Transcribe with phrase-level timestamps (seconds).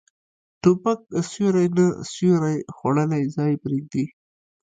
[0.61, 0.99] توپک
[1.29, 4.05] سیوری نه، سیوری خوړلی ځای پرېږدي.